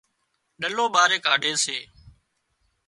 ڏلو 0.61 0.85
ٻاري 0.93 1.17
ڪاڍي 1.25 1.53
سي 1.63 1.77